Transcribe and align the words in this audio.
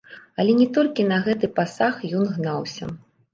Але 0.43 0.53
не 0.61 0.65
толькі 0.77 1.05
на 1.11 1.19
гэты 1.27 1.49
пасаг 1.59 2.01
ён 2.21 2.25
гнаўся. 2.39 2.91